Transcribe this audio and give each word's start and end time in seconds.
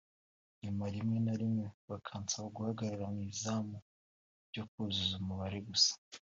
hanyuma 0.51 0.83
rimwe 0.95 1.17
na 1.25 1.33
rimwe 1.41 1.65
bakansaba 1.89 2.47
guhagarara 2.55 3.05
mu 3.13 3.21
izamu 3.31 3.77
byo 4.49 4.63
kuzuza 4.69 5.15
umubare 5.21 5.59
gusa 5.69 5.93